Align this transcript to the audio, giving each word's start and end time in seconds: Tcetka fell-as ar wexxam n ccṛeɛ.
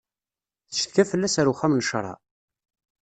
Tcetka 0.67 1.03
fell-as 1.11 1.35
ar 1.41 1.47
wexxam 1.49 1.73
n 1.75 1.85
ccṛeɛ. 1.87 2.17